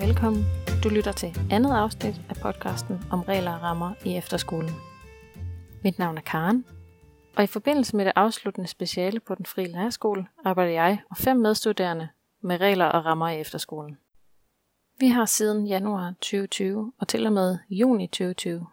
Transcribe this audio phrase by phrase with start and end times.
[0.00, 0.44] velkommen.
[0.84, 4.70] Du lytter til andet afsnit af podcasten om regler og rammer i efterskolen.
[5.84, 6.64] Mit navn er Karen,
[7.36, 11.36] og i forbindelse med det afsluttende speciale på den frie lærerskole, arbejder jeg og fem
[11.36, 12.08] medstuderende
[12.40, 13.98] med regler og rammer i efterskolen.
[15.00, 18.66] Vi har siden januar 2020 og til og med juni 2020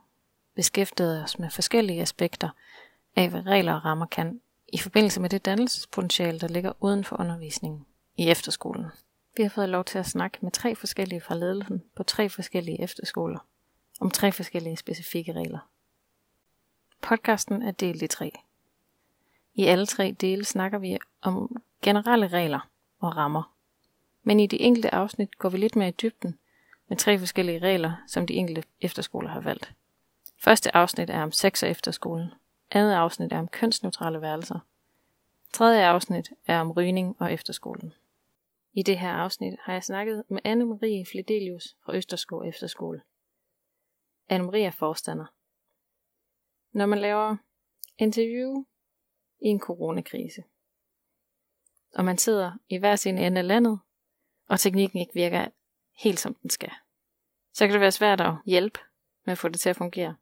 [0.55, 2.49] beskæftiget os med forskellige aspekter
[3.16, 4.41] af, hvad regler og rammer kan
[4.73, 7.85] i forbindelse med det dannelsespotentiale, der ligger uden for undervisningen
[8.17, 8.85] i efterskolen.
[9.37, 12.81] Vi har fået lov til at snakke med tre forskellige fra ledelsen på tre forskellige
[12.81, 13.39] efterskoler
[13.99, 15.69] om tre forskellige specifikke regler.
[17.01, 18.31] Podcasten er delt i tre.
[19.55, 22.69] I alle tre dele snakker vi om generelle regler
[22.99, 23.53] og rammer.
[24.23, 26.39] Men i de enkelte afsnit går vi lidt mere i dybden
[26.88, 29.73] med tre forskellige regler, som de enkelte efterskoler har valgt.
[30.38, 32.29] Første afsnit er om sex og efterskolen.
[32.72, 34.59] Andet afsnit er om kønsneutrale værelser.
[35.53, 37.94] Tredje afsnit er om rygning og efterskolen.
[38.78, 43.02] I det her afsnit har jeg snakket med Anne-Marie Fledelius fra Østerskov Efterskole.
[44.31, 45.25] Anne-Marie er forstander.
[46.72, 47.38] Når man laver
[47.97, 48.66] interview
[49.42, 50.44] i en coronakrise,
[51.95, 53.80] og man sidder i hver sin ende af landet,
[54.47, 55.47] og teknikken ikke virker
[55.95, 56.72] helt som den skal,
[57.53, 58.80] så kan det være svært at hjælpe
[59.25, 60.16] med at få det til at fungere.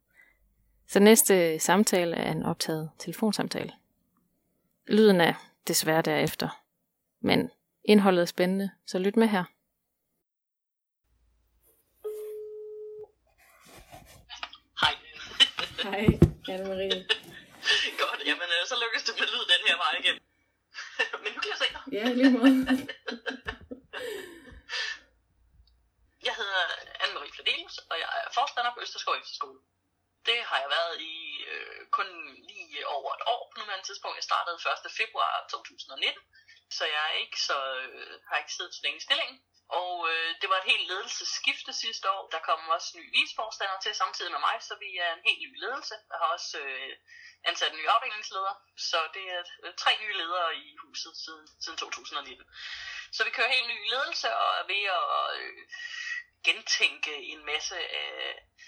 [0.88, 3.72] Så næste samtale er en optaget telefonsamtale.
[4.88, 5.34] Lyden er
[5.68, 6.64] desværre derefter,
[7.20, 7.50] men
[7.88, 9.44] indholdet er spændende, så lyt med her.
[14.82, 14.94] Hej.
[15.84, 16.06] Hej,
[16.52, 17.00] Anne-Marie.
[18.02, 20.18] Godt, jamen øh, så lykkes det med lyd den her vej igen.
[21.24, 21.84] Men nu kan jeg se dig.
[21.98, 22.56] Ja, lige måde.
[26.28, 26.64] Jeg hedder
[27.04, 29.60] Anne-Marie Fledelius, og jeg er forstander på Østerskov Efterskole.
[30.30, 31.16] Det har jeg været i
[31.52, 32.10] øh, kun
[32.50, 34.16] lige over et år på nuværende tidspunkt.
[34.20, 34.92] Jeg startede 1.
[35.02, 36.22] februar 2019,
[36.72, 39.40] så jeg er ikke så, øh, har ikke siddet så længe i stillingen.
[39.70, 42.30] Og øh, det var et helt ledelsesskifte sidste år.
[42.30, 45.60] Der kom også ny visforstander til samtidig med mig, så vi er en helt ny
[45.64, 45.96] ledelse.
[46.12, 46.92] Jeg har også øh,
[47.50, 51.78] ansat en ny afdelingsleder, så det er øh, tre nye ledere i huset siden, siden
[51.78, 52.46] 2019.
[53.12, 55.10] Så vi kører helt ny ledelse og er ved at
[55.40, 55.62] øh,
[56.48, 58.14] gentænke en masse af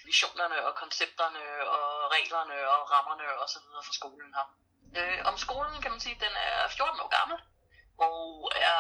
[0.06, 1.44] visionerne og koncepterne
[1.76, 4.48] og reglerne og rammerne og så videre for skolen her.
[5.00, 7.38] Øh, om skolen kan man sige, at den er 14 år gammel
[7.98, 8.80] og er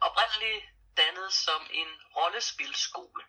[0.00, 0.64] oprindeligt
[0.96, 3.22] dannet som en rollespilskole,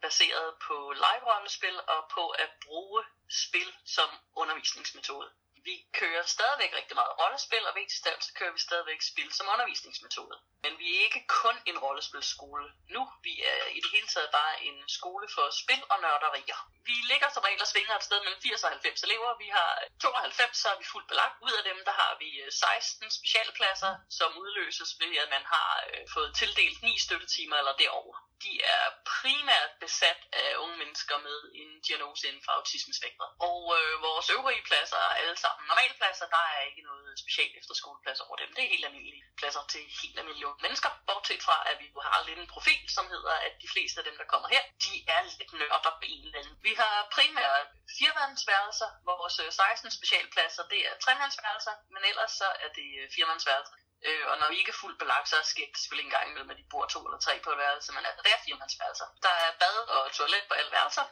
[0.00, 5.30] baseret på live-rollespil og på at bruge spil som undervisningsmetode.
[5.64, 9.32] Vi kører stadigvæk rigtig meget rollespil, og vigtigst af alt, så kører vi stadigvæk spil
[9.32, 10.36] som undervisningsmetode.
[10.64, 13.02] Men vi er ikke kun en rollespilskole nu.
[13.26, 16.60] Vi er i det hele taget bare en skole for spil og nørderier.
[16.88, 19.38] Vi ligger som regel og svinger et sted mellem 80 og 90 elever.
[19.44, 19.70] Vi har
[20.00, 21.36] 92, så er vi fuldt belagt.
[21.46, 25.70] Ud af dem, der har vi øh, 16 specialpladser, som udløses ved, at man har
[25.88, 28.16] øh, fået tildelt 9 støttetimer eller derover.
[28.44, 28.84] De er
[29.14, 33.30] primært besat af unge mennesker med en diagnose inden for autismespektret.
[33.48, 36.26] Og øh, vores øvrige pladser er alle sammen normale pladser.
[36.36, 38.50] Der er ikke noget specielt efterskoleplads over dem.
[38.56, 40.90] Det er helt almindelige pladser til helt almindelige unge mennesker.
[41.08, 44.16] Bortset fra, at vi har lidt en profil, som hedder, at de fleste af dem,
[44.20, 46.56] der kommer her, de er lidt nørder på en eller anden.
[46.68, 47.66] Vi har primært
[47.98, 48.88] firemandsværelser.
[49.10, 53.74] Vores øh, 16 specialpladser, det er tremandsværelser, men ellers så er det øh, firmandsværelser.
[54.08, 56.50] Øh, og når vi ikke er fuldt belagt, så sker det selvfølgelig en gang imellem,
[56.54, 59.06] at de bor to eller tre på et værelse, men altså, det er firmandsværelser.
[59.26, 61.04] Der er bad og toilet på alle værelser.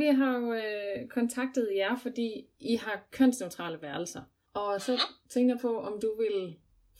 [0.00, 2.28] Vi har jo øh, kontaktet jer, fordi
[2.72, 4.22] I har kønsneutrale værelser.
[4.54, 5.30] Og så mm-hmm.
[5.32, 6.38] tænker jeg på, om du vil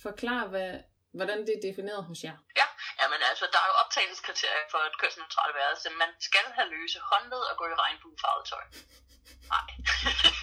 [0.06, 0.72] forklare, hvad,
[1.18, 2.36] hvordan det er defineret hos jer.
[2.60, 2.66] Ja,
[3.00, 5.86] jamen altså, der er jo optagelseskriterier for et kønsneutralt værelse.
[6.04, 8.64] Man skal have løse håndled og gå i regnbuefarvet tøj.
[9.54, 9.68] Nej,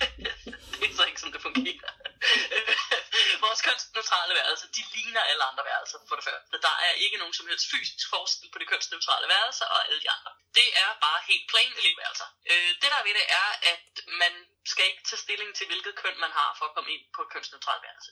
[0.80, 1.92] det er så ikke, som det fungerer.
[3.46, 6.58] Vores kønsneutrale værelser, de ligner alle andre værelser, for det første.
[6.68, 10.10] Der er ikke nogen som helst fysisk forskel på de kønsneutrale værelser og alle de
[10.18, 10.32] andre.
[10.60, 12.28] Det er bare helt plain elevværelser.
[12.52, 13.86] Øh, det der ved det er, at
[14.24, 14.34] man
[14.72, 17.32] skal ikke tage stilling til, hvilket køn man har for at komme ind på et
[17.34, 18.12] kønsneutralt værelse.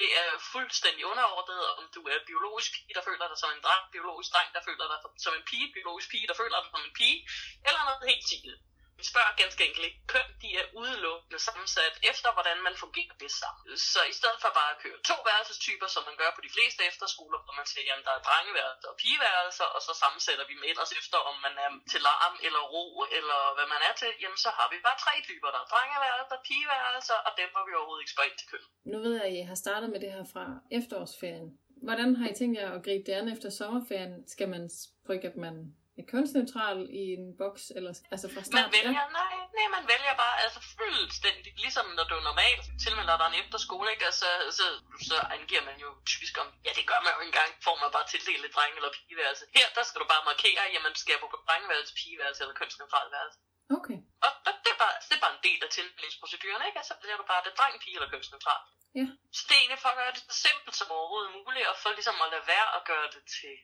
[0.00, 3.84] Det er fuldstændig underordnet, om du er biologisk pige, der føler dig som en dreng,
[3.96, 6.94] biologisk dreng, der føler dig som en pige, biologisk pige, der føler dig som en
[7.00, 7.18] pige,
[7.66, 8.58] eller noget helt sikkert.
[9.00, 13.38] Vi spørger ganske enkelt ikke køn, de er udelukkende sammensat efter, hvordan man fungerer bedst
[13.42, 13.62] sammen.
[13.92, 16.80] Så i stedet for bare at køre to værelsestyper, som man gør på de fleste
[16.90, 20.68] efterskoler, hvor man siger, jamen der er drengeværelser og pigeværelser, og så sammensætter vi med
[20.72, 22.86] ellers efter, om man er til larm eller ro,
[23.18, 25.48] eller hvad man er til, jamen så har vi bare tre typer.
[25.54, 28.64] Der er drengeværelser, pigeværelser, og dem var vi overhovedet ikke spredt til køn.
[28.92, 30.44] Nu ved jeg, at I har startet med det her fra
[30.78, 31.50] efterårsferien.
[31.86, 34.14] Hvordan har I tænkt jer at gribe det an efter sommerferien?
[34.34, 34.62] Skal man
[35.06, 35.56] frygte, at man
[36.00, 38.60] et kønsneutral i en boks, eller altså fra start?
[38.60, 39.06] Man vælger, ja.
[39.20, 43.86] nej, nej, man vælger bare altså fuldstændig, ligesom når du normalt tilmelder dig en efterskole,
[43.94, 44.04] ikke?
[44.10, 44.66] Altså, så,
[45.08, 48.06] så angiver man jo typisk om, ja det gør man jo engang, får man bare
[48.12, 49.44] tildelt et dreng eller pigeværelse.
[49.56, 53.38] Her, der skal du bare markere, jamen skal jeg på drengeværelse, pigeværelse eller kønsneutral værelse.
[53.78, 53.98] Okay.
[54.24, 54.30] Og
[54.64, 56.78] det er, bare, det er bare en del af tilmeldelsesproceduren, ikke?
[56.82, 58.62] Altså, det er du bare, det dreng, pige eller kønsneutral.
[58.98, 59.06] Ja.
[59.36, 61.90] Så det er egentlig for at gøre det så simpelt som overhovedet muligt, og for
[61.98, 63.54] ligesom at lade være at gøre det til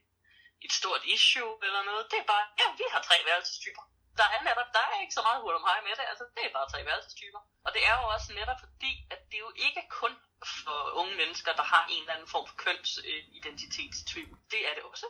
[0.66, 2.10] et stort issue eller noget.
[2.10, 3.82] Det er bare, ja, vi har tre værelsestyper.
[4.20, 6.42] Der er netop, der er ikke så meget hul om hej med det, altså det
[6.46, 7.40] er bare tre værelsestyper.
[7.64, 10.14] Og det er jo også netop fordi, at det er jo ikke kun
[10.58, 14.36] for unge mennesker, der har en eller anden form for kønsidentitetstvivl.
[14.52, 15.06] Det er det også.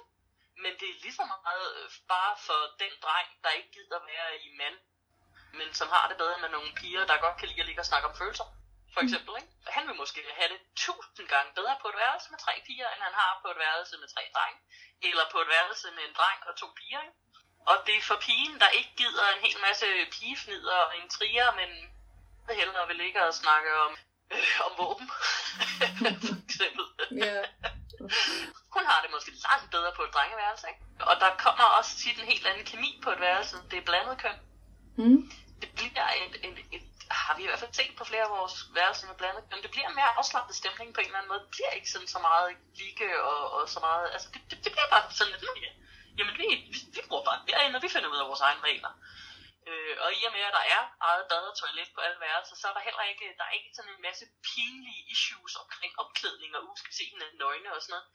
[0.62, 4.28] Men det er lige så meget øh, bare for den dreng, der ikke gider være
[4.46, 4.76] i mand,
[5.58, 7.86] men som har det bedre med nogle piger, der godt kan lide at ligge og
[7.90, 8.46] snakke om følelser
[8.94, 9.32] for eksempel.
[9.40, 9.52] Ikke?
[9.76, 13.02] Han vil måske have det tusind gange bedre på et værelse med tre piger, end
[13.08, 14.60] han har på et værelse med tre drenge.
[15.08, 17.02] Eller på et værelse med en dreng og to piger.
[17.06, 17.18] Ikke?
[17.70, 21.70] Og det er for pigen, der ikke gider en hel masse pigefnider og intriger, men
[22.60, 23.92] hellere vil ligge og snakke om,
[24.34, 25.06] øh, om våben.
[26.28, 26.84] for eksempel.
[27.22, 27.44] Yeah.
[28.74, 30.66] Hun har det måske langt bedre på et drengeværelse.
[30.72, 30.82] Ikke?
[31.10, 33.56] Og der kommer også tit en helt anden kemi på et værelse.
[33.70, 34.38] Det er blandet køn.
[34.96, 35.32] Mm.
[35.60, 38.56] Det bliver et, et, et har vi i hvert fald set på flere af vores
[38.76, 41.44] værelser med blandet men det bliver en mere afslappet stemning på en eller anden måde.
[41.44, 42.48] Det bliver ikke sådan så meget
[42.82, 45.70] ligge og, og så meget, altså det, det, det bliver bare sådan lidt, ja,
[46.18, 48.92] jamen vi, vi, vi bruger bare derinde, og vi finder ud af vores egne regler.
[49.68, 52.56] Øh, og i og med, at der er eget bad og toilet på alle værelser,
[52.56, 56.50] så er der heller ikke, der er ikke sådan en masse pinlige issues omkring opklædning
[56.56, 58.06] og uh, skal se hinanden nøgne og sådan noget.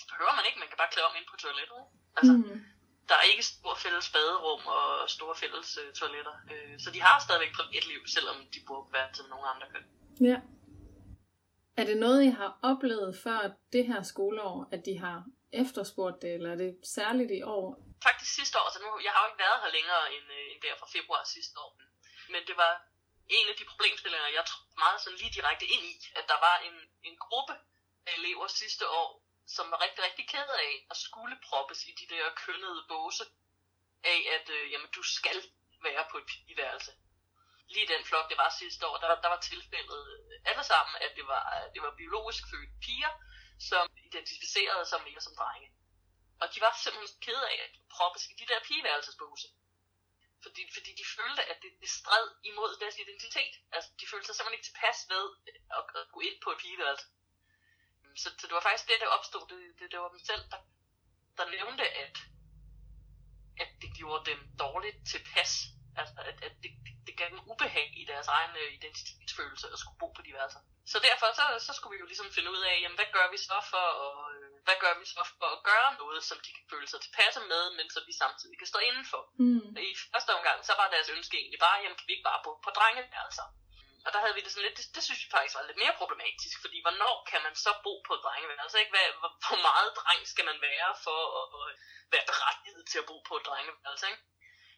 [0.00, 1.80] Det behøver man ikke, man kan bare klæde om ind på toilettet.
[2.18, 2.79] Altså, mm
[3.10, 6.34] der er ikke store fælles baderum og store fælles øh, toiletter.
[6.52, 7.52] Øh, så de har stadigvæk
[7.92, 9.86] liv, selvom de burde være til nogle andre køn.
[10.28, 10.38] Ja.
[11.80, 13.40] Er det noget, I har oplevet før
[13.74, 15.18] det her skoleår, at de har
[15.62, 17.66] efterspurgt det, eller er det særligt i år?
[18.08, 20.60] Faktisk sidste år, så nu, jeg har jo ikke været her længere end, øh, end
[20.64, 21.72] der fra februar sidste år.
[22.32, 22.74] Men det var
[23.38, 26.56] en af de problemstillinger, jeg tror meget sådan lige direkte ind i, at der var
[26.68, 26.76] en,
[27.08, 27.54] en gruppe
[28.08, 29.08] af elever sidste år,
[29.56, 33.24] som var rigtig, rigtig ked af at skulle proppes i de der kønnede båse
[34.04, 35.38] af, at øh, jamen, du skal
[35.82, 36.92] være på et pigeværelse.
[37.74, 41.12] Lige den flok, det var sidste år, der, der var tilfældet øh, alle sammen, at
[41.16, 41.44] det var,
[41.74, 43.12] det var biologisk fødte piger,
[43.70, 45.68] som identificerede sig mere som drenge.
[46.42, 49.48] Og de var simpelthen ked af at proppes i de der pigeværelsesbåse.
[50.42, 53.54] Fordi, fordi de følte, at det, det stred imod deres identitet.
[53.72, 55.26] Altså, de følte sig simpelthen ikke tilpas ved
[55.78, 57.06] at, at gå ind på et pigeværelse
[58.22, 59.44] så, så det var faktisk det, der opstod.
[59.52, 60.60] Det, det, det var dem selv, der,
[61.38, 62.16] der nævnte, at,
[63.62, 65.52] at det gjorde dem dårligt tilpas.
[66.00, 66.70] Altså, at, at det,
[67.06, 70.60] det gav dem ubehag i deres egen øh, identitetsfølelse at skulle bo på diverser.
[70.92, 73.38] Så derfor så, så skulle vi jo ligesom finde ud af, jamen, hvad gør vi
[73.48, 76.66] så for at, øh, hvad gør vi så for at gøre noget, som de kan
[76.72, 79.22] føle sig tilpasse med, men som vi samtidig kan stå indenfor.
[79.44, 79.70] Mm.
[79.90, 82.52] I første omgang, så var deres ønske egentlig bare, jamen kan vi ikke bare bo
[82.66, 83.46] på drengeværelser?
[84.04, 85.98] Og der havde vi det sådan lidt, det, det synes vi faktisk var lidt mere
[86.00, 88.78] problematisk, fordi hvornår kan man så bo på et drengeværelse?
[88.82, 88.92] Ikke?
[88.94, 91.70] Hvad, hvor, hvor meget dreng skal man være for at, at
[92.14, 94.06] være berettiget til at bo på et drengeværelse?
[94.10, 94.22] Ikke?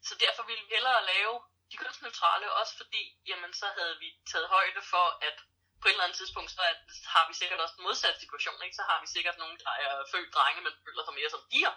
[0.09, 1.35] Så derfor ville vi hellere lave
[1.71, 5.37] de kønsneutrale, også fordi, jamen så havde vi taget højde for, at
[5.81, 6.83] på et eller andet tidspunkt, så at,
[7.15, 8.79] har vi sikkert også en modsat situation, ikke?
[8.81, 11.75] Så har vi sikkert nogen, der er født drenge, men føler sig mere som piger.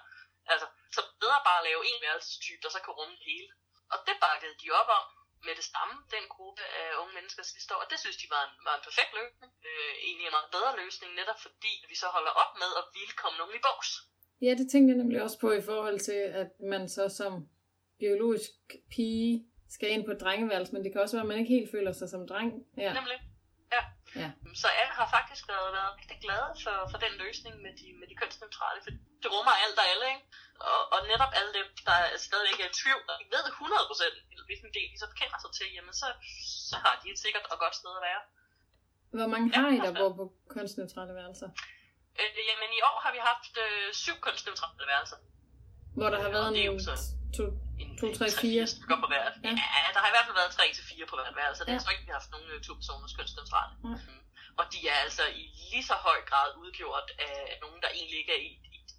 [0.54, 3.50] Altså, så bedre bare at lave en værelsestype, der så kan rumme det hele.
[3.94, 5.06] Og det bakkede de op om,
[5.48, 7.82] med det samme, den gruppe af unge mennesker sidste år.
[7.84, 9.52] Og det synes de var en, var en perfekt løsning.
[9.70, 13.16] Øh, egentlig en meget bedre løsning, netop fordi vi så holder op med at ville
[13.22, 13.90] komme nogen i bogs.
[14.46, 17.34] Ja, det tænker jeg nemlig også på i forhold til, at man så som
[18.04, 18.52] biologisk
[18.94, 19.32] pige
[19.76, 21.92] skal ind på et drengeværelse, men det kan også være, at man ikke helt føler
[21.92, 22.50] sig som dreng.
[22.78, 22.92] Ja.
[23.00, 23.20] Nemlig.
[23.76, 23.82] Ja.
[24.22, 24.30] ja.
[24.62, 28.08] Så alle har faktisk været, været rigtig glade for, for den løsning med de, med
[28.10, 28.92] de kønsneutrale, for
[29.26, 30.26] det rummer alt og alle, ikke?
[30.70, 34.72] Og, og netop alle dem, der stadigvæk er i tvivl, og ikke ved 100% hvilken
[34.78, 36.08] del de så bekender sig til, jamen så,
[36.70, 38.22] så har de et sikkert og godt sted at være.
[39.18, 41.50] Hvor mange har I, der bor på kønsneutrale værelser?
[42.20, 45.20] Øh, jamen i år har vi haft øh, syv kønsneutrale værelser.
[45.98, 46.80] Hvor der har været en, en,
[47.38, 47.44] to,
[47.82, 49.34] en, to, tre, fire stykker på hvert.
[49.48, 49.54] Ja.
[49.84, 49.88] ja.
[49.96, 51.62] der har i hvert fald været tre til fire på hvert værelse.
[51.68, 53.74] Det er så ikke, vi har haft nogen øh, to personers kønsneutrale.
[53.84, 53.96] Ja.
[54.08, 54.22] Mm.
[54.60, 58.34] Og de er altså i lige så høj grad udgjort af nogen, der egentlig ikke
[58.38, 58.52] er i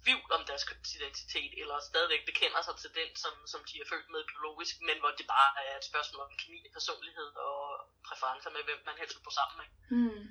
[0.03, 4.09] tvivl om deres kønsidentitet, eller stadigvæk bekender sig til den, som, som de er født
[4.13, 7.59] med biologisk, men hvor det bare er et spørgsmål om kemi, personlighed og
[8.07, 9.67] præferencer med, hvem man helst vil bo sammen med.
[9.97, 10.23] Mm.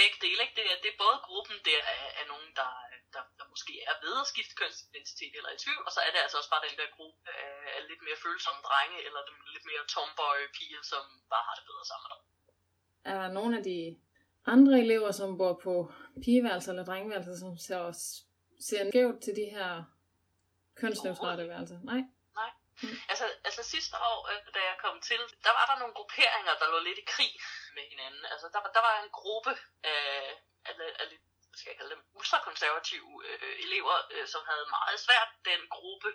[0.00, 0.56] Begge dele, ikke?
[0.58, 2.70] Det, er, det er både gruppen der af, af nogen, der,
[3.14, 6.20] der, der måske er ved at skifte kønsidentitet eller i tvivl, og så er det
[6.24, 9.66] altså også bare den der gruppe af, af lidt mere følsomme drenge, eller dem lidt
[9.70, 12.26] mere tomboy piger, som bare har det bedre sammen med dem.
[13.10, 13.78] Er der nogle af de
[14.54, 15.74] andre elever, som bor på
[16.24, 18.06] pigeværelser eller drengeværelser, som ser, også,
[18.68, 19.70] ser skævt til de her
[20.80, 21.78] kønsneutrale værelser?
[21.90, 22.02] Nej.
[22.40, 22.50] Nej.
[22.82, 22.96] Mm.
[23.12, 26.72] Altså, altså sidste år, øh, da jeg kom til, der var der nogle grupperinger, der
[26.72, 27.32] lå lidt i krig
[27.76, 28.24] med hinanden.
[28.32, 29.52] Altså der, der var en gruppe
[29.92, 30.06] af,
[30.68, 31.06] af, af
[31.52, 36.10] hvad skal jeg kalde dem, ultrakonservative øh, elever, øh, som havde meget svært den gruppe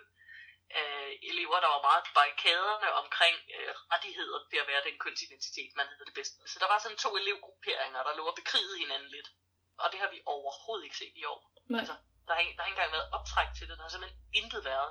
[0.82, 5.88] af elever, der var meget barrikaderne omkring øh, rettigheder ved at være den kønsidentitet, man
[5.90, 6.36] hedder det bedste.
[6.52, 9.28] Så der var sådan to elevgrupperinger, der lå og bekrigede hinanden lidt.
[9.82, 11.40] Og det har vi overhovedet ikke set i år.
[11.66, 11.80] Nej.
[11.80, 11.96] Altså,
[12.28, 13.76] der har, der har ikke engang været optræk til det.
[13.78, 14.90] Der har simpelthen intet været.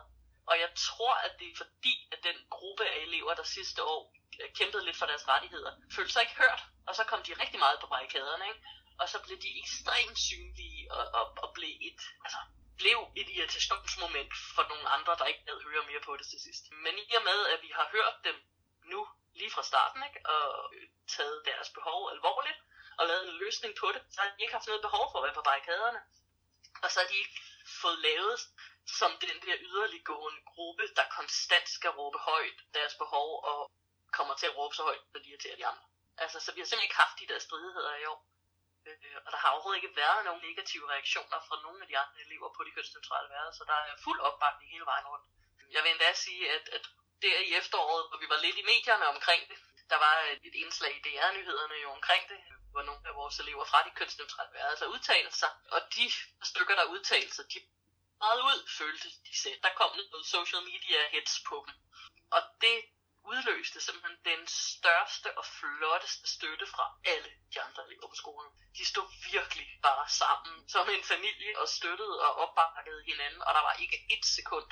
[0.49, 4.01] Og jeg tror, at det er fordi, at den gruppe af elever, der sidste år
[4.41, 6.61] øh, kæmpede lidt for deres rettigheder, følte sig ikke hørt.
[6.87, 8.61] Og så kom de rigtig meget på barrikaderne, ikke?
[9.01, 12.39] Og så blev de ekstremt synlige og, og, og blev et, altså,
[12.81, 16.63] blev et irritationsmoment for nogle andre, der ikke havde høre mere på det til sidst.
[16.85, 18.37] Men i og med, at vi har hørt dem
[18.91, 19.07] nu
[19.39, 20.19] lige fra starten, ikke?
[20.33, 20.73] og
[21.15, 22.59] taget deres behov alvorligt,
[22.99, 25.25] og lavet en løsning på det, så har de ikke haft noget behov for at
[25.25, 25.99] være på barrikaderne.
[26.83, 27.39] Og så har de ikke
[27.81, 28.39] fået lavet
[28.99, 33.71] som den der yderliggående gruppe, der konstant skal råbe højt deres behov, og
[34.11, 35.85] kommer til at råbe så højt, så de irriterer de andre.
[36.17, 38.19] Altså, så vi har simpelthen ikke haft de der stridigheder i år.
[38.87, 42.19] Øh, og der har overhovedet ikke været nogen negative reaktioner fra nogen af de andre
[42.25, 43.65] elever på de kønsneutrale værelser.
[43.65, 45.25] Der er fuld opbakning hele vejen rundt.
[45.75, 46.83] Jeg vil endda sige, at, at
[47.21, 49.57] der i efteråret, hvor vi var lidt i medierne omkring det,
[49.89, 52.39] der var øh, et indslag i DR-nyhederne jo omkring det,
[52.71, 55.51] hvor nogle af vores elever fra de kønsneutrale værelser udtalte sig.
[55.71, 56.11] Og de
[56.43, 57.59] stykker, der udtalte sig, de
[58.19, 59.59] meget ud, følte de selv.
[59.63, 61.75] Der kom noget social media hits på dem.
[62.31, 62.77] Og det
[63.31, 68.51] udløste simpelthen den største og flotteste støtte fra alle de andre elever på skolen.
[68.77, 73.61] De stod virkelig bare sammen som en familie og støttede og opbakkede hinanden, og der
[73.61, 74.69] var ikke et sekund,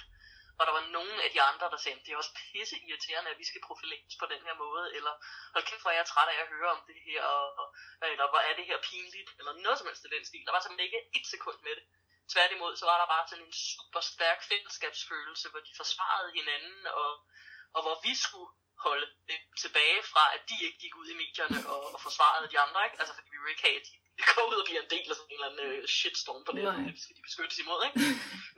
[0.60, 3.42] og der var nogen af de andre, der sagde, det er også pisse irriterende, at
[3.42, 5.14] vi skal profileres på den her måde, eller
[5.54, 7.68] hold kæft, hvor er jeg træt af at høre om det her, og, og,
[8.14, 10.46] eller hvor er det her pinligt, eller noget som helst i den stil.
[10.46, 11.86] Der var simpelthen ikke et sekund med det.
[12.34, 17.12] Tværtimod, så var der bare sådan en super stærk fællesskabsfølelse, hvor de forsvarede hinanden, og
[17.76, 18.52] og hvor vi skulle
[18.88, 22.60] holde det tilbage fra, at de ikke gik ud i medierne og, og forsvarede de
[22.66, 23.00] andre, ikke?
[23.00, 23.96] Altså, fordi vi jo ikke have, at de
[24.30, 26.64] går ud og bliver en del af sådan en eller anden uh, shitstorm på det,
[26.90, 27.96] det skal de beskyttes imod, ikke?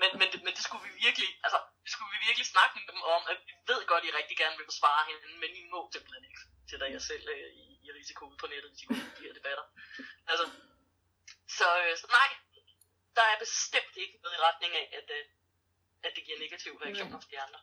[0.02, 2.86] Men, men, det, men det skulle vi virkelig, altså, det skulle vi virkelig snakke med
[2.92, 5.80] dem om, at vi ved godt, I rigtig gerne vil forsvare hinanden, men I må
[5.94, 9.00] simpelthen ikke sætte jer selv uh, i, i risiko ude på nettet, hvis I går
[9.18, 9.66] de her debatter.
[10.32, 10.46] Altså,
[11.58, 12.30] så, uh, så nej,
[13.18, 15.24] der er bestemt ikke noget i retning af, at, uh,
[16.06, 17.62] at det giver negative reaktioner for de andre.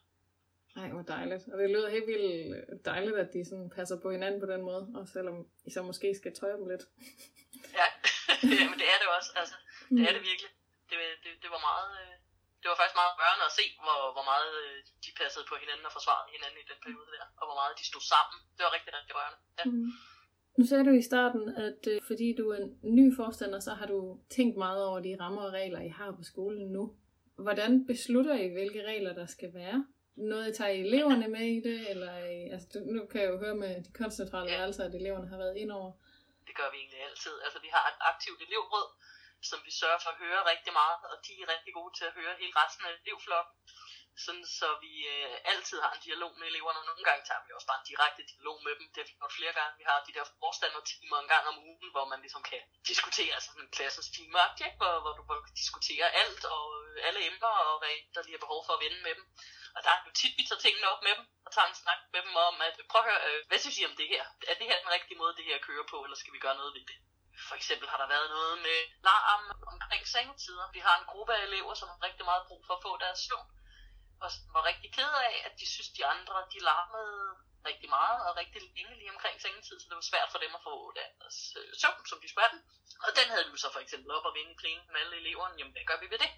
[0.79, 1.45] Nej, hvor dejligt.
[1.53, 4.85] Og det lyder helt vildt dejligt, at de sådan passer på hinanden på den måde,
[4.99, 6.85] og selvom I så måske skal tøje dem lidt.
[7.81, 7.87] ja,
[8.71, 9.31] men det er det også.
[9.41, 9.57] Altså,
[9.97, 10.51] det er det virkelig.
[10.91, 11.91] Det, det, det var meget...
[12.03, 12.15] Øh,
[12.61, 15.87] det var faktisk meget rørende at se, hvor, hvor meget øh, de passede på hinanden
[15.89, 18.39] og forsvarede hinanden i den periode der, og hvor meget de stod sammen.
[18.57, 19.39] Det var rigtig, rigtig rørende.
[19.59, 19.65] Ja.
[19.71, 19.91] Mm.
[20.59, 23.87] Nu sagde du i starten, at øh, fordi du er en ny forstander, så har
[23.95, 23.99] du
[24.37, 26.85] tænkt meget over de rammer og regler, I har på skolen nu.
[27.47, 29.79] Hvordan beslutter I, hvilke regler der skal være?
[30.17, 31.91] noget, I tager eleverne med i det?
[31.91, 32.13] Eller,
[32.53, 34.59] altså, nu kan jeg jo høre med de koncentrale ja.
[34.59, 35.93] værelser, at eleverne har været ind over.
[36.47, 37.35] Det gør vi egentlig altid.
[37.45, 38.89] Altså, vi har et aktivt elevråd,
[39.51, 42.17] som vi sørger for at høre rigtig meget, og de er rigtig gode til at
[42.19, 43.55] høre hele resten af elevflokken.
[44.25, 47.53] Sådan, så vi øh, altid har en dialog med eleverne, og nogle gange tager vi
[47.57, 48.87] også bare en direkte dialog med dem.
[48.93, 49.79] Det har vi gjort flere gange.
[49.81, 53.49] Vi har de der forstandertimer en gang om ugen, hvor man ligesom kan diskutere, altså
[53.51, 54.33] sådan en klassens time,
[54.81, 58.23] hvor, hvor, du, hvor du kan diskutere alt og øh, alle emner, og hvad der
[58.23, 59.25] lige er behov for at vende med dem.
[59.77, 62.01] Og der er jo tit, vi tager tingene op med dem, og tager en snak
[62.15, 64.25] med dem om, at prøv at høre, øh, hvad synes I om det her?
[64.51, 66.75] Er det her den rigtige måde, det her kører på, eller skal vi gøre noget
[66.77, 66.99] ved det?
[67.49, 68.79] For eksempel har der været noget med
[69.09, 70.67] larm omkring sengetider.
[70.73, 73.19] Vi har en gruppe af elever, som har rigtig meget brug for at få deres
[73.27, 73.49] søvn,
[74.27, 77.19] og var rigtig ked af, at de synes, de andre de larmede
[77.71, 80.63] rigtig meget og rigtig længe lige omkring sengetid, så det var svært for dem at
[80.69, 82.63] få deres øh, søvn, som de skulle have den.
[83.07, 85.55] Og den havde vi så for eksempel op og vinde i plænen med alle eleverne.
[85.59, 86.33] Jamen, hvad gør vi ved det?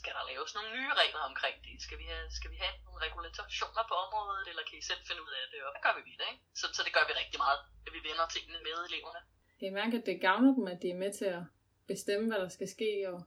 [0.00, 1.74] Skal der laves nogle nye regler omkring det?
[1.86, 5.22] Skal vi have, skal vi have nogle regulationer på området, eller kan I selv finde
[5.26, 5.60] ud af det?
[5.66, 6.28] Og hvad gør vi ved det?
[6.32, 6.42] Ikke?
[6.60, 9.20] Så, så det gør vi rigtig meget, at vi vender tingene med eleverne.
[9.58, 11.42] Kan I mærke, at det gavner dem, at de er med til at
[11.90, 12.90] bestemme, hvad der skal ske?
[13.12, 13.18] Og...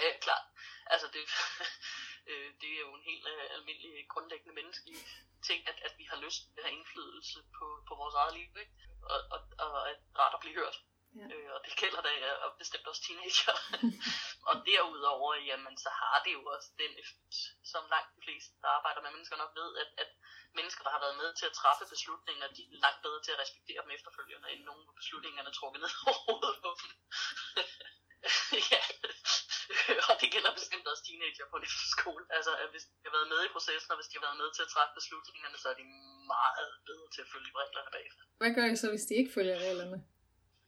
[0.00, 0.46] Ja, klart.
[0.92, 1.22] Altså, det,
[2.30, 4.98] øh, det er jo en helt uh, almindelig grundlæggende menneskelig
[5.48, 8.50] ting, at, at vi har lyst til at have indflydelse på, på vores eget liv,
[8.64, 8.74] ikke?
[9.12, 10.76] Og, og, og at ret at blive hørt.
[11.20, 11.26] Ja.
[11.34, 12.12] Øh, og det gælder da
[12.44, 13.54] og bestemt også teenager.
[14.48, 17.36] og derudover, jamen, så har det jo også den effekt,
[17.72, 20.10] som langt de fleste, der arbejder med mennesker nok ved, at, at
[20.58, 23.42] mennesker, der har været med til at træffe beslutninger, de er langt bedre til at
[23.44, 26.90] respektere dem efterfølgende, end nogle af beslutningerne trukket ned over hovedet på dem.
[28.72, 28.82] ja,
[30.08, 32.24] og det gælder bestemt også teenager på en skole.
[32.36, 34.48] Altså, at hvis de har været med i processen, og hvis de har været med
[34.56, 35.86] til at træffe beslutningerne, så er de
[36.34, 38.22] meget bedre til at følge reglerne bagefter.
[38.40, 39.98] Hvad gør I så, hvis de ikke følger reglerne?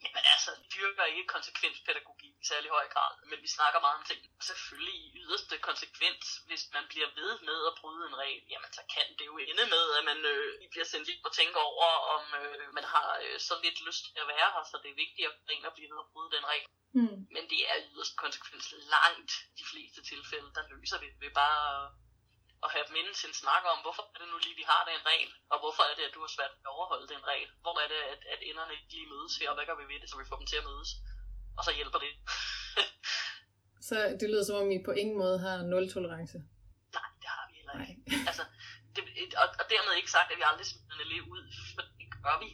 [0.02, 4.07] Jamen altså, vi dyrker ikke konsekvenspædagogik i særlig høj grad, men vi snakker meget om
[4.11, 4.21] ting.
[4.50, 8.83] Selvfølgelig i yderste konsekvens, hvis man bliver ved med at bryde en regel, jamen så
[8.95, 12.25] kan det jo ende med, at man øh, bliver sendt ind og tænker over, om
[12.40, 15.28] øh, man har øh, så lidt lyst til at være her, så det er vigtigt
[15.28, 16.69] at en at blive ved at bryde den regel.
[16.99, 17.19] Mm.
[17.35, 21.64] Men det er yderst konsekvens langt de fleste tilfælde, der løser vi det ved bare
[22.64, 24.82] at have dem inden til en snak om, hvorfor er det nu lige, vi har
[24.90, 27.50] den regel, og hvorfor er det, at du har svært at overholde den regel.
[27.64, 29.98] Hvor er det, at, at enderne ikke lige mødes her, og hvad gør vi ved
[30.00, 30.90] det, så vi får dem til at mødes.
[31.58, 32.12] Og så hjælper det.
[33.88, 36.38] så det lyder som om, I på ingen måde har nul tolerance.
[36.98, 38.02] Nej, det har vi heller ikke.
[38.30, 38.44] altså,
[38.94, 39.02] det,
[39.42, 41.42] og, og dermed ikke sagt, at vi aldrig smider en elev ud,
[41.74, 42.50] for det gør vi.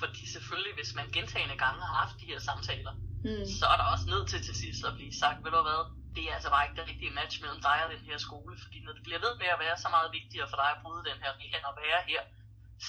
[0.00, 2.94] Fordi selvfølgelig, hvis man gentagende gange har haft de her samtaler,
[3.28, 3.44] mm.
[3.58, 5.82] så er der også nødt til til sidst at blive sagt, ved du hvad,
[6.16, 8.78] det er altså bare ikke det rigtige match mellem dig og den her skole, fordi
[8.86, 11.18] når det bliver ved med at være så meget vigtigere for dig at bryde den
[11.24, 12.22] her regel og være her,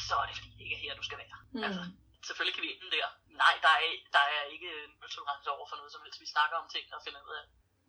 [0.08, 1.38] så er det fordi det ikke er her, du skal være.
[1.56, 1.64] Mm.
[1.68, 1.84] Altså,
[2.28, 3.08] selvfølgelig kan vi ende der.
[3.44, 5.10] Nej, der er, der er ikke nul
[5.56, 6.20] over for noget som helst.
[6.26, 7.46] Vi snakker om ting og finder ud af.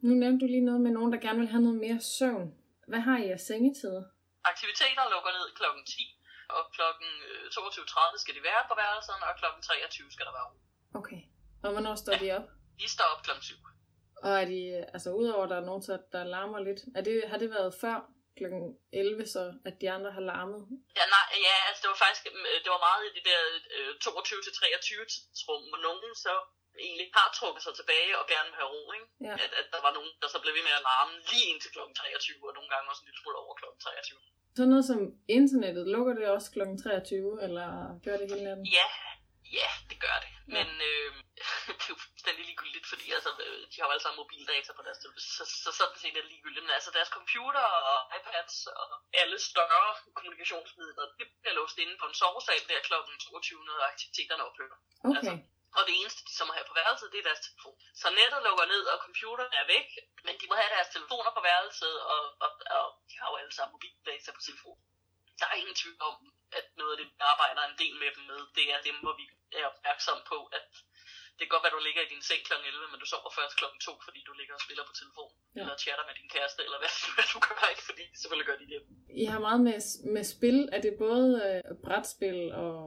[0.07, 2.49] Nu nævnte du lige noget med nogen, der gerne vil have noget mere søvn.
[2.90, 4.04] Hvad har I af sengetider?
[4.52, 5.64] Aktiviteter lukker ned kl.
[5.87, 6.02] 10,
[6.57, 6.83] og kl.
[7.57, 9.47] 22.30 skal de være på værelserne, og kl.
[9.62, 10.57] 23 skal der være ro.
[11.00, 11.21] Okay.
[11.64, 12.21] Og hvornår står ja.
[12.23, 12.47] de op?
[12.80, 13.30] De står op kl.
[13.40, 13.54] 7.
[14.25, 14.61] Og er de,
[14.95, 15.83] altså udover at der er nogen,
[16.15, 17.99] der larmer lidt, er det, har det været før
[18.39, 18.45] kl.
[18.93, 20.63] 11, så at de andre har larmet?
[20.99, 22.23] Ja, nej, ja, altså det var faktisk,
[22.65, 23.41] det var meget i det der
[23.77, 26.35] øh, 22-23 tidsrum, hvor nogen så
[26.87, 29.09] egentlig har trukket sig tilbage og gerne vil have ro, ikke?
[29.27, 29.35] Ja.
[29.45, 31.81] At, at der var nogen, der så blev ved med at larme lige indtil kl.
[32.01, 33.67] 23, og nogle gange også en lille smule over kl.
[33.87, 34.19] 23.
[34.59, 35.01] Så noget som
[35.39, 36.63] internettet, lukker det også kl.
[36.83, 37.69] 23, eller
[38.05, 38.65] gør det hele natten?
[38.79, 38.89] Ja,
[39.59, 40.31] ja, det gør det.
[40.35, 40.52] Ja.
[40.57, 41.11] Men øh,
[41.78, 43.31] det er jo fuldstændig ligegyldigt, fordi altså,
[43.71, 46.33] de har jo alle sammen mobildata på deres telefon, så, så sådan set er det
[46.35, 46.64] ligegyldigt.
[46.64, 48.88] Men altså deres computer og iPads og
[49.23, 49.88] alle større
[50.19, 52.95] kommunikationsmidler, det bliver låst inde på en sovesal der kl.
[53.21, 54.78] 22, når aktiviteterne ophører.
[55.05, 55.17] Okay.
[55.19, 55.33] Altså,
[55.76, 57.76] og det eneste, de så må have på værelset, det er deres telefon.
[58.00, 59.88] Så nettet lukker ned, og computeren er væk,
[60.26, 63.55] men de må have deres telefoner på værelset, og, og, og de har jo alle
[63.57, 64.85] sammen mobildata på telefonen.
[65.40, 66.17] Der er ingen tvivl om,
[66.59, 69.14] at noget af det, vi arbejder en del med dem med, det er dem, hvor
[69.21, 69.25] vi
[69.57, 70.68] er opmærksom på, at
[71.37, 72.55] det kan godt være, at du ligger i din seng kl.
[72.55, 73.64] 11, men du sover først kl.
[73.88, 75.61] 2, fordi du ligger og spiller på telefon, ja.
[75.61, 77.85] eller chatter med din kæreste, eller hvad, hvad du gør, ikke?
[77.90, 78.81] fordi selvfølgelig gør de det.
[79.23, 79.79] I har meget med,
[80.14, 80.59] med spil.
[80.77, 82.79] Er det både øh, brætspil og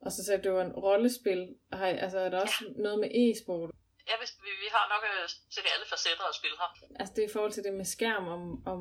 [0.00, 1.42] og så sagde du, en rollespil.
[1.72, 2.82] Har, altså, er der også ja.
[2.82, 3.70] noget med e-sport?
[4.08, 6.70] Ja, hvis vi, vi har nok øh, til alle facetter at spille her.
[7.00, 8.80] Altså, det er i forhold til det med skærm, om, om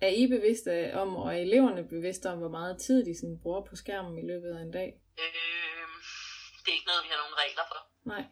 [0.00, 3.62] er I bevidste om, og er eleverne bevidste om, hvor meget tid de sådan bruger
[3.70, 4.90] på skærmen i løbet af en dag?
[5.22, 5.65] Øh,
[6.66, 7.80] det er ikke noget, vi har nogen regler for.
[8.12, 8.22] Nej.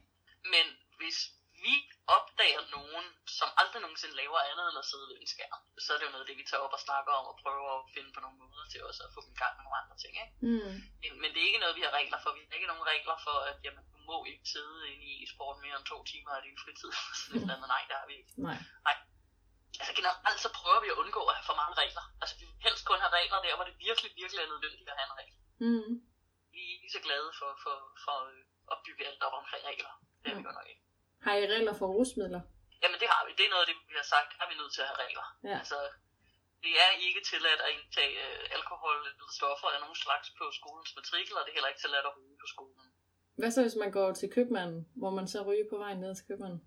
[0.53, 0.67] Men
[0.99, 1.19] hvis
[1.65, 1.75] vi
[2.17, 3.07] opdager nogen,
[3.39, 6.15] som aldrig nogensinde laver andet end at sidde ved en skærm, så er det jo
[6.15, 8.65] noget det, vi tager op og snakker om og prøver at finde på nogle måder
[8.69, 10.13] til også at få dem i gang med nogle andre ting.
[10.23, 10.35] Ikke?
[10.49, 10.75] Mm.
[11.03, 12.31] Men, men det er ikke noget, vi har regler for.
[12.37, 15.57] Vi har ikke nogen regler for, at jamen, du må ikke sidde inde i sport
[15.65, 16.93] mere end to timer af din fritid.
[17.33, 17.47] mm.
[17.73, 18.33] Nej, det har vi ikke.
[18.49, 18.59] Nej.
[18.89, 18.97] Nej.
[19.81, 22.05] Altså generelt så prøver vi at undgå at have for mange regler.
[22.23, 25.09] Altså vi helst kun have regler der, hvor det virkelig, virkelig er nødvendigt at have
[25.11, 25.37] en regel.
[25.67, 25.93] Mm.
[26.85, 28.17] Er ikke så glade for, for, for
[28.75, 29.93] at bygge alt op omkring regler.
[30.23, 30.39] Det er mm.
[30.41, 30.83] vi godt nok ikke.
[31.27, 32.43] Har I regler for rusmidler?
[32.83, 33.31] Jamen det har vi.
[33.39, 35.27] Det er noget af det, vi har sagt, er vi nødt til at have regler.
[35.51, 35.57] Ja.
[35.63, 35.79] Altså,
[36.65, 40.93] det er ikke tilladt at indtage øh, alkohol eller stoffer af nogen slags på skolens
[40.99, 42.87] matrikel, og det er heller ikke tilladt at ryge på skolen.
[43.41, 44.81] Hvad så, hvis man går til købmanden?
[45.03, 46.61] Må man så ryge på vejen ned til købmanden?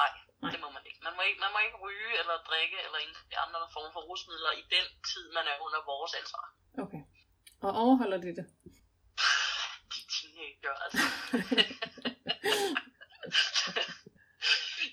[0.00, 1.00] Nej, Nej, det må man ikke.
[1.06, 2.98] Man må ikke, man må ikke ryge eller drikke eller
[3.44, 6.46] andre former for rusmidler i den tid, man er under vores ansvar.
[6.84, 7.02] Okay.
[7.66, 8.46] Og overholder de det?
[10.40, 11.00] Teenager, altså.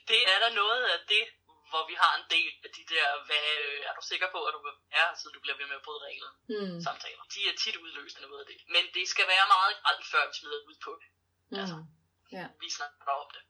[0.10, 1.26] det er der noget af det,
[1.72, 3.48] hvor vi har en del af de der, hvad,
[3.90, 4.60] er du sikker på, at du
[5.02, 6.78] er, så du bliver ved med at bryde reglen mm.
[6.88, 7.24] samtaler.
[7.34, 8.58] De er tit udløst af noget af det.
[8.76, 11.10] Men det skal være meget alt før vi smider ud på det.
[11.50, 11.58] Mm.
[11.60, 11.78] Altså,
[12.38, 12.46] ja.
[12.64, 13.44] vi snakker om det.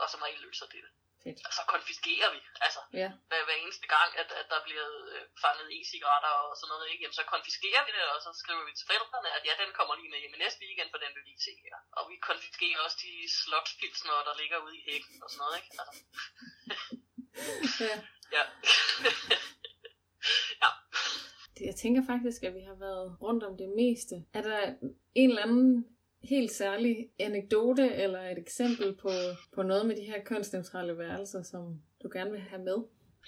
[0.00, 0.92] Og som regel løser det det.
[1.28, 1.40] Fedt.
[1.48, 2.40] Og så konfiskerer vi.
[2.66, 3.08] Altså, ja.
[3.28, 7.02] hver, hver eneste gang, at, at der bliver øh, fanget e-cigaretter og sådan noget, ikke?
[7.02, 9.94] Jamen, så konfiskerer vi det, og så skriver vi til forældrene, at ja, den kommer
[9.94, 11.76] lige med hjem i næste weekend, for den vil lige se her.
[11.98, 15.70] Og vi konfiskerer også de slotspilsner, der ligger ude i hækken og sådan noget, ikke?
[15.82, 16.00] Altså.
[17.88, 17.96] ja.
[18.36, 18.42] ja.
[20.62, 20.70] ja.
[21.68, 24.14] Jeg tænker faktisk, at vi har været rundt om det meste.
[24.38, 24.60] Er der
[25.20, 29.10] en eller anden helt særlig anekdote eller et eksempel på,
[29.54, 32.78] på noget med de her kønsneutrale værelser, som du gerne vil have med?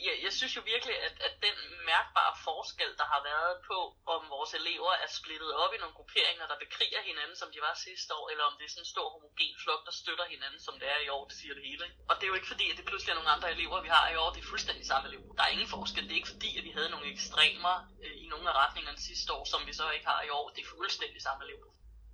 [0.07, 1.57] Ja, jeg synes jo virkelig, at, at den
[1.93, 3.79] mærkbare forskel, der har været på,
[4.15, 7.75] om vores elever er splittet op i nogle grupperinger, der bekriger hinanden, som de var
[7.87, 10.75] sidste år, eller om det er sådan en stor homogen flok, der støtter hinanden, som
[10.81, 11.83] det er i år, det siger det hele.
[11.87, 11.97] Ikke?
[12.09, 14.07] Og det er jo ikke fordi, at det pludselig er nogle andre elever, vi har
[14.11, 15.35] i år, det er fuldstændig samme elever.
[15.39, 16.05] Der er ingen forskel.
[16.07, 17.75] Det er ikke fordi, at vi havde nogle ekstremer
[18.05, 20.47] øh, i nogle af retningerne sidste år, som vi så ikke har i år.
[20.55, 21.67] Det er fuldstændig samme elever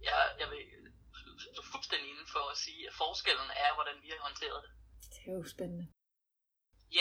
[0.09, 0.63] jeg, jeg vil
[1.55, 4.71] stå fuldstændig inden for at sige, at forskellen er, hvordan vi har håndteret det.
[5.13, 5.87] Det er jo spændende.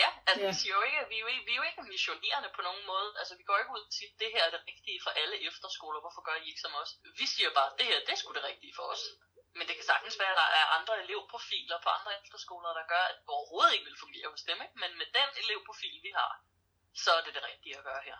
[0.00, 0.50] Ja, altså Ja.
[0.50, 2.84] vi siger jo ikke, vi er jo, ikke- vi er jo ikke missionerende på nogen
[2.92, 3.10] måde.
[3.20, 6.00] Altså vi går ikke ud og siger, det her er det rigtige for alle efterskoler,
[6.04, 6.90] hvorfor gør I ikke som os?
[7.20, 9.02] Vi siger bare, det her, det er sgu det rigtige for os.
[9.58, 13.04] Men det kan sagtens være, at der er andre elevprofiler på andre efterskoler, der gør,
[13.10, 14.58] at det overhovedet ikke vil fungere hos dem.
[14.64, 14.76] Ikke?
[14.82, 16.32] Men med den elevprofil, vi har,
[17.04, 18.18] så er det det rigtige at gøre her.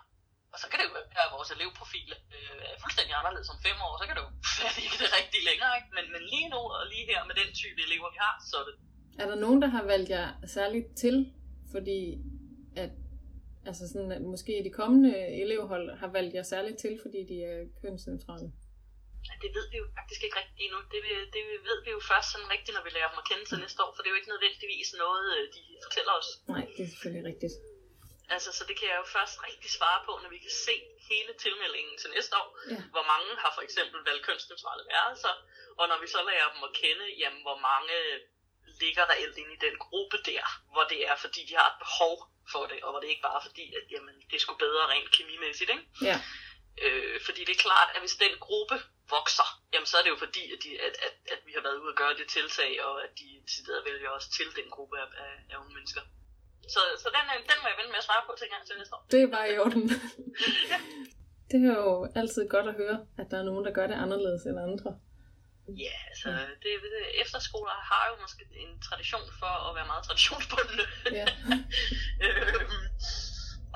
[0.57, 3.77] Og så kan det jo være, at vores elevprofil øh, er fuldstændig anderledes om fem
[3.87, 4.29] år, så kan det jo
[4.61, 5.71] være, ikke det rigtige længere.
[5.79, 5.89] Ikke?
[5.97, 8.65] Men, men lige nu og lige her med den type elever, vi har, så er
[8.67, 8.75] det
[9.21, 11.15] Er der nogen, der har valgt jer særligt til,
[11.73, 11.99] fordi
[12.83, 12.91] at,
[13.69, 15.11] altså sådan, at måske de kommende
[15.43, 18.47] elevhold har valgt jer særligt til, fordi de er kønsneutrale?
[19.27, 20.79] Ja, det ved vi jo faktisk ikke rigtigt endnu.
[20.93, 23.45] Det, vil, det ved vi jo først sådan rigtigt, når vi lærer dem at kende
[23.49, 26.29] til næste år, for det er jo ikke nødvendigvis noget, øh, de fortæller os.
[26.53, 27.55] Nej, det er selvfølgelig rigtigt.
[28.29, 30.75] Altså, så det kan jeg jo først rigtig svare på, når vi kan se
[31.09, 32.49] hele tilmeldingen til næste år.
[32.69, 32.81] Ja.
[32.95, 35.33] Hvor mange har for eksempel valgt kønsneutrale værelser,
[35.79, 37.95] og når vi så lærer dem at kende, jamen, hvor mange
[38.81, 42.15] ligger reelt inde i den gruppe der, hvor det er, fordi de har et behov
[42.51, 45.11] for det, og hvor det ikke bare er fordi, at jamen, det skulle bedre rent
[45.11, 45.85] kemimæssigt, ikke?
[46.01, 46.17] Ja.
[46.85, 48.77] Øh, fordi det er klart, at hvis den gruppe
[49.09, 51.79] vokser, jamen så er det jo fordi, at, de, at, at, at vi har været
[51.81, 55.07] ude og gøre det tiltag, og at de decideret vælger os til den gruppe af,
[55.25, 56.01] af, af unge mennesker.
[56.73, 58.75] Så, så den, øh, den må jeg vente med at svare på til gang til
[58.79, 59.01] næste år.
[59.13, 59.85] Det er bare i orden.
[61.51, 64.43] det er jo altid godt at høre, at der er nogen, der gør det anderledes
[64.49, 64.91] end andre.
[65.85, 66.29] Ja, altså,
[66.63, 70.85] det, det, efterskoler har jo måske en tradition for at være meget traditionsbundne.
[71.19, 71.27] Ja.
[72.25, 72.83] øhm,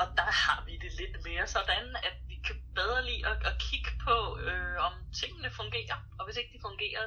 [0.01, 3.55] og der har vi det lidt mere sådan, at vi kan bedre lide at, at
[3.67, 5.97] kigge på, øh, om tingene fungerer.
[6.19, 7.03] Og hvis ikke de fungerer,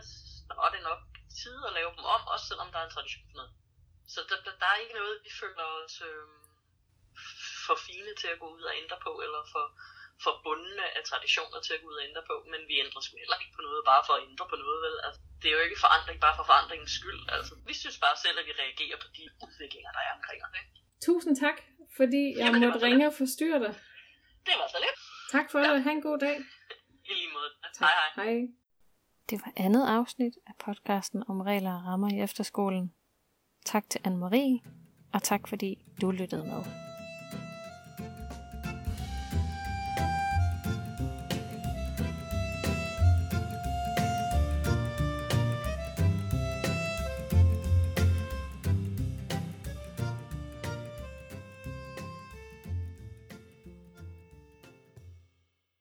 [0.48, 1.00] så er det nok
[1.42, 3.52] tid at lave dem om, også selvom der er en tradition for noget.
[4.12, 6.26] Så der, der, der er ikke noget, vi føler os øh,
[7.66, 9.64] for fine til at gå ud og ændre på, eller for,
[10.24, 12.34] for bundne af traditioner til at gå ud og ændre på.
[12.52, 14.96] Men vi ændrer sgu heller ikke på noget, bare for at ændre på noget, vel?
[15.06, 17.20] Altså, det er jo ikke forandring bare for forandringens skyld.
[17.36, 20.54] Altså, vi synes bare selv, at vi reagerer på de udviklinger, der er omkring os.
[20.60, 20.70] Ikke?
[21.06, 21.58] Tusind tak,
[21.98, 23.72] fordi jeg Jamen, måtte ringe og forstyrre dig.
[24.48, 24.98] Det var så lidt.
[25.36, 25.82] Tak for det.
[25.86, 26.36] Ha' en god dag.
[27.10, 27.50] I lige måde.
[27.76, 27.82] Tak.
[27.84, 28.24] Hej hej.
[28.24, 28.36] Hej.
[29.30, 32.94] Det var andet afsnit af podcasten om regler og rammer i efterskolen.
[33.64, 34.68] Tak til Anne-Marie,
[35.12, 36.64] og tak fordi du lyttede med.